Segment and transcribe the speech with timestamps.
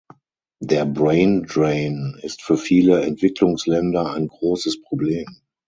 [0.63, 5.27] Der Brain Drain ist für viele Entwicklungsländer ein großes Problem.